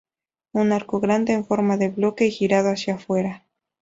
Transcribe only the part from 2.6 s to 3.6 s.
hacia fuera.